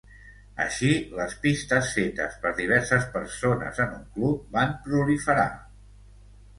Així, 0.63 0.87
les 1.19 1.35
pistes 1.43 1.91
fetes 1.99 2.39
per 2.47 2.55
diverses 2.61 3.07
persones 3.19 3.85
en 3.87 3.95
un 4.01 4.05
club 4.19 4.53
van 4.61 4.77
proliferar. 4.91 5.49